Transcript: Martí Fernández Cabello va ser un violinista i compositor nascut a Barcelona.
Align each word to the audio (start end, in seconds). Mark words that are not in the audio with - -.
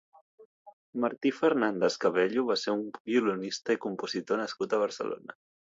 Martí 1.03 1.33
Fernández 1.41 1.99
Cabello 2.07 2.47
va 2.49 2.59
ser 2.63 2.75
un 2.81 2.83
violinista 3.13 3.79
i 3.79 3.83
compositor 3.87 4.45
nascut 4.45 4.77
a 4.79 4.85
Barcelona. 4.89 5.43